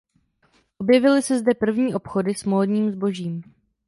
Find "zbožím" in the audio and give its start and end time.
2.91-3.43